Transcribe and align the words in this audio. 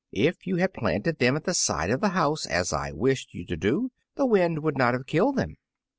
If 0.11 0.47
you 0.47 0.55
had 0.55 0.73
planted 0.73 1.19
them 1.19 1.35
at 1.35 1.43
the 1.43 1.53
side 1.53 1.91
of 1.91 2.01
the 2.01 2.09
house, 2.09 2.47
as 2.47 2.73
I 2.73 2.91
wished 2.91 3.35
you 3.35 3.45
to, 3.55 3.91
the 4.15 4.25
wind 4.25 4.63
would 4.63 4.75
not 4.75 4.95
have 4.95 5.05
killed 5.05 5.35
them." 5.35 5.57